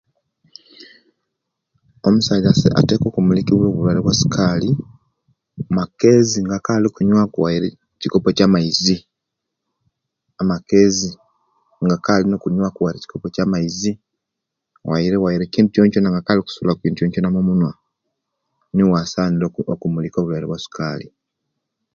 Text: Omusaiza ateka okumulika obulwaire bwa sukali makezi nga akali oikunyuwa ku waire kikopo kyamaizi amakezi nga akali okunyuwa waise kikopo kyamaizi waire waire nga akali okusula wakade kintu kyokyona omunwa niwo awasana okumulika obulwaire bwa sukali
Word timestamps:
Omusaiza 2.07 2.49
ateka 2.81 3.05
okumulika 3.07 3.51
obulwaire 3.53 3.99
bwa 4.01 4.15
sukali 4.21 4.69
makezi 5.77 6.37
nga 6.41 6.55
akali 6.59 6.83
oikunyuwa 6.87 7.25
ku 7.33 7.39
waire 7.43 7.69
kikopo 7.99 8.29
kyamaizi 8.37 8.97
amakezi 10.41 11.09
nga 11.83 11.95
akali 11.97 12.23
okunyuwa 12.37 12.69
waise 12.83 13.03
kikopo 13.05 13.27
kyamaizi 13.35 13.91
waire 14.89 15.17
waire 15.23 15.45
nga 16.07 16.19
akali 16.21 16.39
okusula 16.39 16.69
wakade 16.71 16.83
kintu 16.93 16.99
kyokyona 17.11 17.27
omunwa 17.41 17.71
niwo 18.73 18.91
awasana 18.95 19.43
okumulika 19.73 20.17
obulwaire 20.19 20.47
bwa 20.47 20.59
sukali 20.63 21.07